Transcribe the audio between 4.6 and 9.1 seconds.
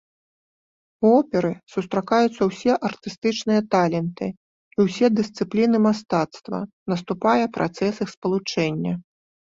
і ўсе дысцыпліны мастацтва, наступае працэс іх спалучэння.